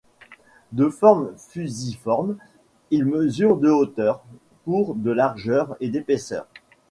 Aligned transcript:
De 0.71 0.89
forme 0.89 1.31
fusiforme, 1.37 2.37
il 2.89 3.05
mesure 3.05 3.57
de 3.57 3.69
hauteur 3.69 4.23
pour 4.65 4.95
de 4.95 5.11
largeur 5.11 5.77
et 5.79 5.89
d'épaisseur. 5.89 6.47